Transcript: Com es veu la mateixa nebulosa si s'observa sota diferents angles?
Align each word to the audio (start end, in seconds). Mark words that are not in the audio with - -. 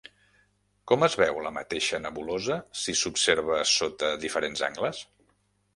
Com 0.91 1.05
es 1.07 1.17
veu 1.23 1.37
la 1.47 1.51
mateixa 1.57 1.99
nebulosa 2.07 2.59
si 2.85 2.97
s'observa 3.03 3.61
sota 3.77 4.13
diferents 4.27 4.67
angles? 4.73 5.07